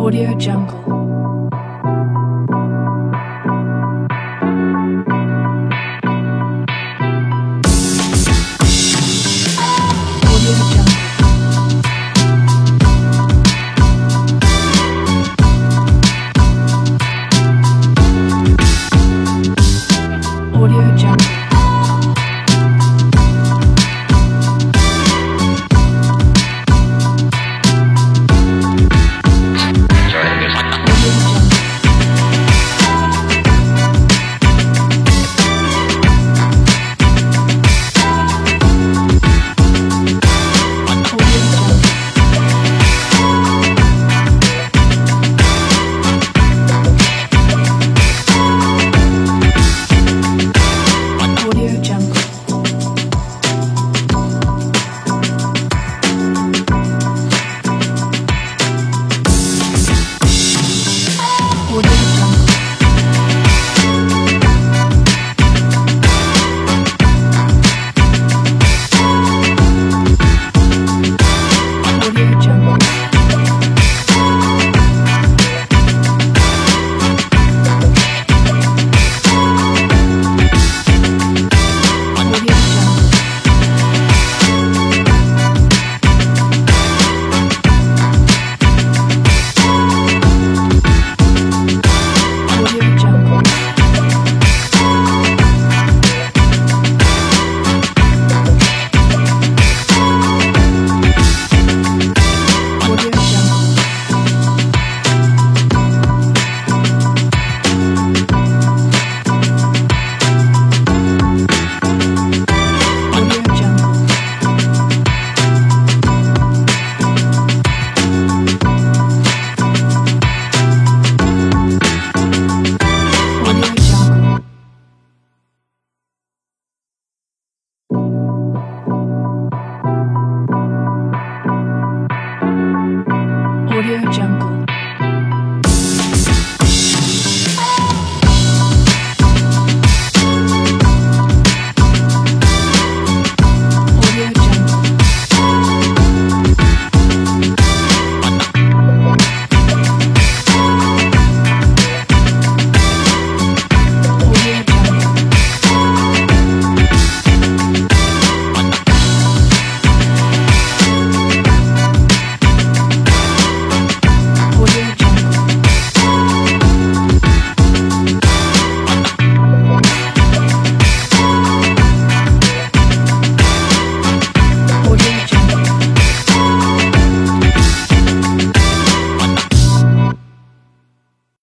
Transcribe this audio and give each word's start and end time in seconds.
Audio 0.00 0.32
Jungle. 0.38 0.89